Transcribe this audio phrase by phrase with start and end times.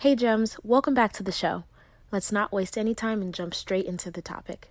[0.00, 1.64] Hey, Gems, welcome back to the show.
[2.10, 4.70] Let's not waste any time and jump straight into the topic.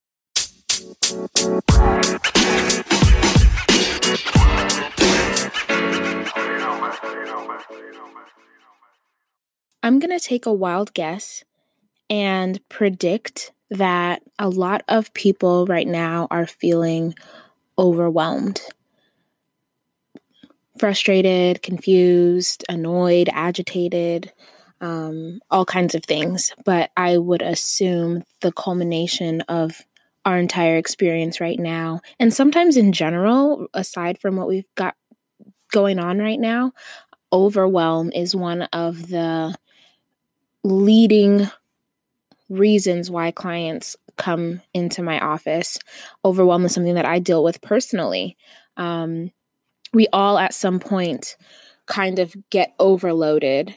[9.83, 11.43] I'm going to take a wild guess
[12.09, 17.13] and predict that a lot of people right now are feeling
[17.77, 18.61] overwhelmed,
[20.77, 24.31] frustrated, confused, annoyed, agitated,
[24.81, 26.51] um, all kinds of things.
[26.65, 29.85] But I would assume the culmination of
[30.25, 34.95] our entire experience right now, and sometimes in general, aside from what we've got
[35.71, 36.73] going on right now,
[37.33, 39.55] overwhelm is one of the
[40.63, 41.49] leading
[42.49, 45.79] reasons why clients come into my office.
[46.23, 48.37] Overwhelm is something that I deal with personally.
[48.77, 49.31] Um,
[49.93, 51.37] we all, at some point,
[51.87, 53.75] kind of get overloaded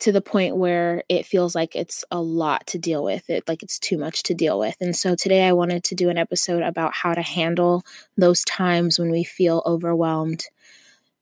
[0.00, 3.62] to the point where it feels like it's a lot to deal with it like
[3.62, 4.76] it's too much to deal with.
[4.80, 7.84] And so today i wanted to do an episode about how to handle
[8.16, 10.44] those times when we feel overwhelmed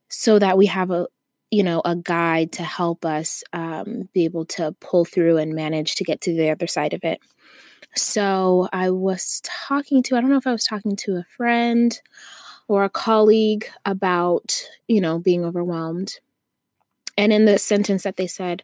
[0.08, 1.06] so that we have a
[1.50, 5.96] you know a guide to help us um, be able to pull through and manage
[5.96, 7.20] to get to the other side of it.
[7.96, 12.00] So i was talking to i don't know if i was talking to a friend
[12.68, 16.20] or a colleague about you know being overwhelmed
[17.18, 18.62] and in the sentence that they said,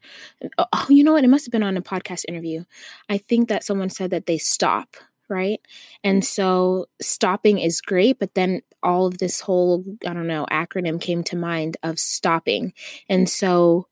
[0.57, 1.25] oh, oh, you know what?
[1.25, 2.65] It must have been on a podcast interview.
[3.09, 4.97] I think that someone said that they stop,
[5.29, 5.61] right?
[6.05, 11.01] And so stopping is great, but then all of this whole, I don't know, acronym
[11.01, 12.73] came to mind of stopping.
[13.09, 13.89] And so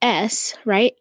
[0.00, 0.94] S, right?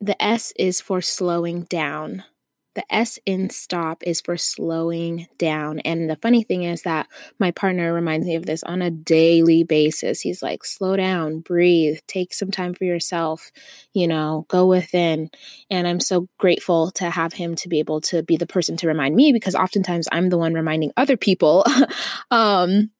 [0.00, 2.24] The S is for slowing down.
[2.74, 5.80] The S in stop is for slowing down.
[5.80, 7.06] And the funny thing is that
[7.38, 10.20] my partner reminds me of this on a daily basis.
[10.20, 13.50] He's like, slow down, breathe, take some time for yourself,
[13.92, 15.30] you know, go within.
[15.70, 18.88] And I'm so grateful to have him to be able to be the person to
[18.88, 21.66] remind me because oftentimes I'm the one reminding other people.
[22.30, 22.90] um,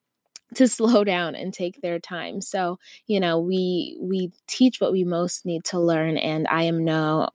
[0.55, 2.41] to slow down and take their time.
[2.41, 6.85] So, you know, we we teach what we most need to learn and I am
[6.85, 7.31] no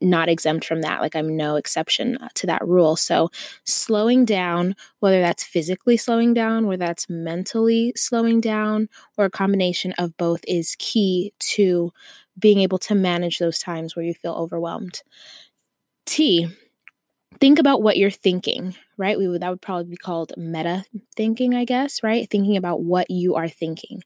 [0.00, 1.00] not exempt from that.
[1.00, 2.96] Like I'm no exception uh, to that rule.
[2.96, 3.30] So
[3.64, 9.92] slowing down, whether that's physically slowing down, whether that's mentally slowing down, or a combination
[9.98, 11.92] of both, is key to
[12.38, 15.02] being able to manage those times where you feel overwhelmed.
[16.06, 16.48] T,
[17.40, 19.18] think about what you're thinking, right?
[19.18, 20.84] We would that would probably be called meta
[21.16, 22.28] thinking, I guess, right?
[22.30, 24.02] Thinking about what you are thinking.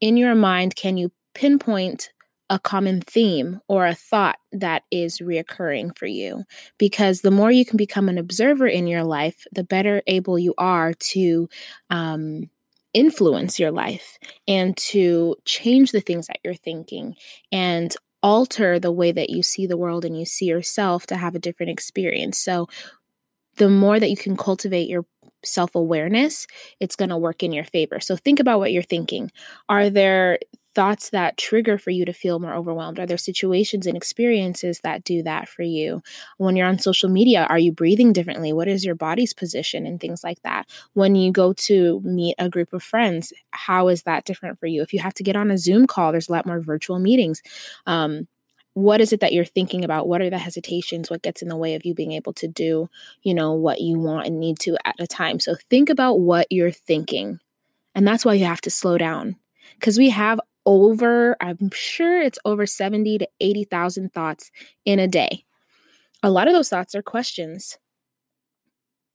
[0.00, 2.12] In your mind, can you pinpoint
[2.52, 6.44] a common theme or a thought that is reoccurring for you.
[6.76, 10.52] Because the more you can become an observer in your life, the better able you
[10.58, 11.48] are to
[11.88, 12.50] um,
[12.92, 17.14] influence your life and to change the things that you're thinking
[17.50, 21.34] and alter the way that you see the world and you see yourself to have
[21.34, 22.38] a different experience.
[22.38, 22.68] So,
[23.56, 25.04] the more that you can cultivate your
[25.44, 26.46] self awareness,
[26.80, 28.00] it's going to work in your favor.
[28.00, 29.30] So think about what you're thinking.
[29.68, 30.38] Are there
[30.74, 32.98] thoughts that trigger for you to feel more overwhelmed?
[32.98, 36.02] Are there situations and experiences that do that for you?
[36.38, 38.52] When you're on social media, are you breathing differently?
[38.52, 40.68] What is your body's position and things like that?
[40.94, 44.82] When you go to meet a group of friends, how is that different for you?
[44.82, 47.42] If you have to get on a Zoom call, there's a lot more virtual meetings.
[47.86, 48.28] Um,
[48.74, 51.56] what is it that you're thinking about what are the hesitations what gets in the
[51.56, 52.88] way of you being able to do
[53.22, 56.46] you know what you want and need to at a time so think about what
[56.50, 57.38] you're thinking
[57.94, 59.36] and that's why you have to slow down
[59.74, 64.50] because we have over, I'm sure it's over 70 to 80,000 thoughts
[64.84, 65.44] in a day.
[66.22, 67.78] A lot of those thoughts are questions.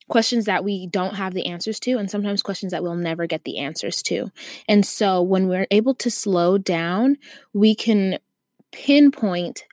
[0.09, 3.43] Questions that we don't have the answers to, and sometimes questions that we'll never get
[3.43, 4.31] the answers to.
[4.67, 7.17] And so, when we're able to slow down,
[7.53, 8.17] we can
[8.71, 9.65] pinpoint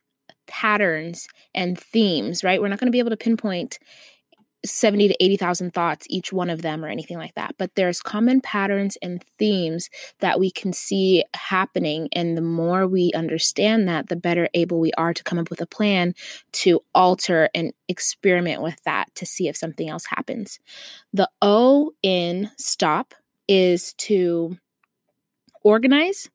[0.49, 2.61] patterns and themes, right?
[2.61, 3.79] We're not going to be able to pinpoint
[4.65, 7.55] 70 to 80,000 thoughts, each one of them, or anything like that.
[7.59, 9.91] But there's common patterns and themes
[10.21, 12.09] that we can see happening.
[12.13, 15.61] And the more we understand that, the better able we are to come up with
[15.61, 16.15] a plan
[16.53, 20.59] to alter and experiment with that to see if something else happens.
[21.13, 23.15] The O in stop
[23.49, 24.57] is to
[25.65, 26.31] organize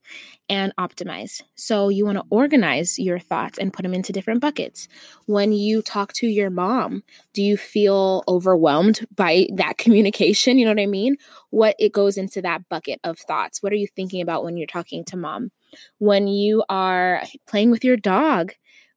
[0.49, 1.41] and optimize.
[1.55, 4.87] So you want to organize your thoughts and put them into different buckets.
[5.27, 7.03] When you talk to your mom,
[7.33, 10.57] do you feel overwhelmed by that communication?
[10.57, 11.17] You know what I mean?
[11.51, 13.61] What it goes into that bucket of thoughts.
[13.63, 15.51] What are you thinking about when you're talking to mom?
[15.99, 18.53] When you are playing with your dog,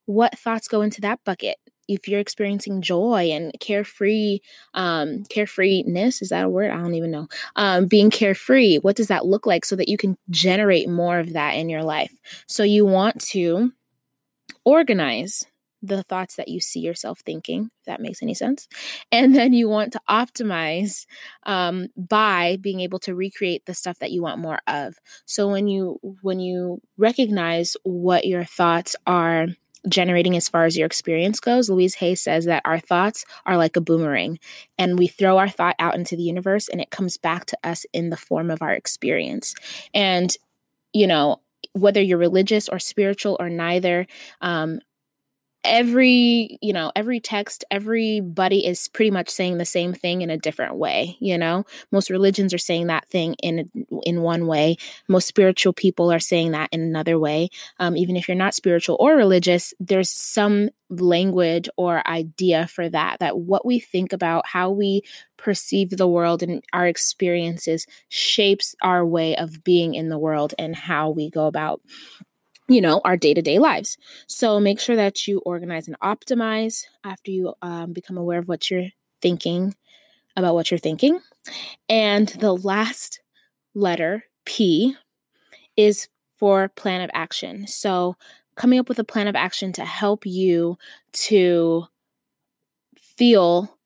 [0.07, 1.57] what thoughts go into that bucket?
[1.89, 4.41] If you're experiencing joy and carefree
[4.75, 6.71] um carefreeness is that a word?
[6.71, 7.29] I don't even know.
[7.57, 11.33] Um being carefree what does that look like so that you can generate more of
[11.35, 12.13] that in your life?
[12.47, 13.73] So you want to
[14.65, 15.45] organize
[15.83, 18.69] the thoughts that you see yourself thinking if that makes any sense.
[19.11, 21.07] And then you want to optimize
[21.45, 24.95] um, by being able to recreate the stuff that you want more of.
[25.25, 29.49] So when you when you recognize what your thoughts are
[29.89, 33.77] generating as far as your experience goes, Louise Hay says that our thoughts are like
[33.77, 34.39] a boomerang
[34.79, 37.85] and we throw our thought out into the universe and it comes back to us
[37.93, 39.55] in the form of our experience.
[39.93, 40.35] And,
[40.93, 41.41] you know,
[41.73, 44.07] whether you're religious or spiritual or neither,
[44.41, 44.81] um,
[45.65, 50.37] every you know every text everybody is pretty much saying the same thing in a
[50.37, 51.65] different way you know?
[51.91, 53.71] Most religions are saying that thing in
[54.05, 54.77] in one way.
[55.09, 57.49] Most spiritual people are saying that in another way.
[57.79, 63.19] Um, even if you're not spiritual or religious there's some language or idea for that
[63.21, 65.03] that what we think about how we
[65.39, 70.77] perceive the world and our experiences shapes our way of being in the world and
[70.77, 71.81] how we go about
[72.73, 73.97] you know, our day to day lives.
[74.27, 78.71] So make sure that you organize and optimize after you um, become aware of what
[78.71, 78.89] you're
[79.21, 79.75] thinking
[80.37, 81.21] about what you're thinking.
[81.89, 83.21] And the last
[83.75, 84.97] letter, P,
[85.77, 87.67] is for plan of action.
[87.67, 88.17] So
[88.57, 90.77] coming up with a plan of action to help you
[91.13, 91.85] to
[93.17, 93.79] feel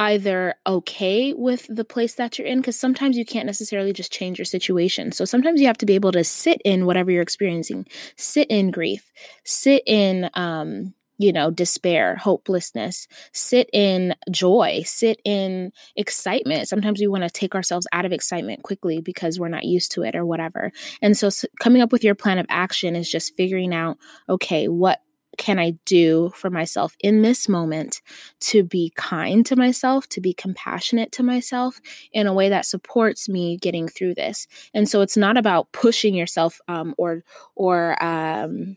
[0.00, 4.38] either okay with the place that you're in because sometimes you can't necessarily just change
[4.38, 5.12] your situation.
[5.12, 7.86] So sometimes you have to be able to sit in whatever you're experiencing,
[8.16, 9.12] sit in grief,
[9.44, 16.66] sit in um you know, despair, hopelessness, sit in joy, sit in excitement.
[16.66, 20.02] Sometimes we want to take ourselves out of excitement quickly because we're not used to
[20.02, 20.72] it or whatever.
[21.02, 21.28] And so,
[21.60, 23.98] coming up with your plan of action is just figuring out,
[24.30, 25.02] okay, what
[25.38, 28.02] can I do for myself in this moment
[28.40, 31.80] to be kind to myself, to be compassionate to myself
[32.12, 34.46] in a way that supports me getting through this?
[34.74, 37.24] And so it's not about pushing yourself um, or
[37.54, 38.76] or um,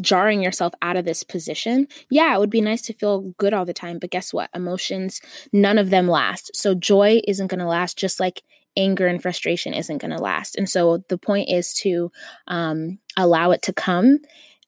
[0.00, 1.86] jarring yourself out of this position.
[2.10, 4.50] Yeah, it would be nice to feel good all the time, but guess what?
[4.54, 5.20] Emotions,
[5.52, 6.50] none of them last.
[6.54, 8.42] So joy isn't going to last, just like
[8.76, 10.56] anger and frustration isn't going to last.
[10.56, 12.10] And so the point is to
[12.48, 14.18] um, allow it to come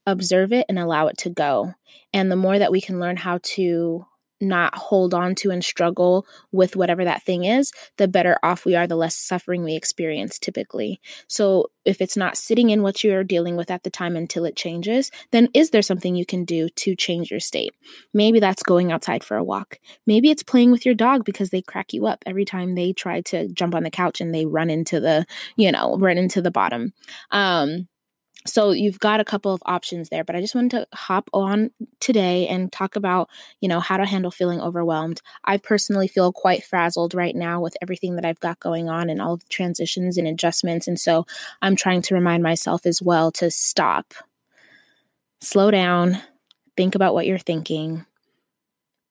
[0.06, 1.74] observe it and allow it to go.
[2.12, 4.06] And the more that we can learn how to
[4.40, 8.74] not hold on to and struggle with whatever that thing is, the better off we
[8.74, 11.00] are, the less suffering we experience typically.
[11.28, 14.56] So, if it's not sitting in what you're dealing with at the time until it
[14.56, 17.74] changes, then is there something you can do to change your state?
[18.14, 19.78] Maybe that's going outside for a walk.
[20.06, 23.20] Maybe it's playing with your dog because they crack you up every time they try
[23.22, 25.26] to jump on the couch and they run into the,
[25.56, 26.94] you know, run into the bottom.
[27.30, 27.88] Um,
[28.46, 31.70] so you've got a couple of options there but i just wanted to hop on
[32.00, 33.28] today and talk about
[33.60, 35.22] you know how to handle feeling overwhelmed.
[35.44, 39.20] I personally feel quite frazzled right now with everything that i've got going on and
[39.20, 41.26] all the transitions and adjustments and so
[41.62, 44.14] i'm trying to remind myself as well to stop
[45.40, 46.18] slow down
[46.76, 48.04] think about what you're thinking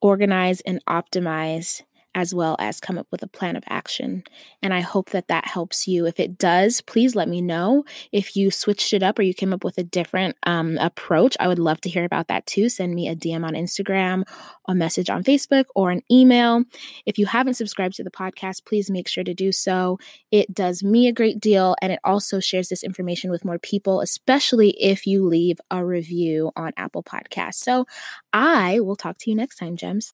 [0.01, 1.81] organize and optimize
[2.15, 4.23] as well as come up with a plan of action.
[4.61, 6.05] And I hope that that helps you.
[6.05, 7.85] If it does, please let me know.
[8.11, 11.47] If you switched it up or you came up with a different um, approach, I
[11.47, 12.69] would love to hear about that too.
[12.69, 14.23] Send me a DM on Instagram,
[14.67, 16.63] a message on Facebook, or an email.
[17.05, 19.97] If you haven't subscribed to the podcast, please make sure to do so.
[20.31, 24.01] It does me a great deal and it also shares this information with more people,
[24.01, 27.55] especially if you leave a review on Apple Podcasts.
[27.55, 27.85] So
[28.31, 30.13] I will talk to you next time, Gems.